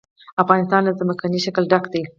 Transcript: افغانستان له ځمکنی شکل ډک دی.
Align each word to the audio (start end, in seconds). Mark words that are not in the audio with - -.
افغانستان 0.43 0.81
له 0.87 0.93
ځمکنی 0.99 1.39
شکل 1.45 1.63
ډک 1.71 1.85
دی. 1.93 2.01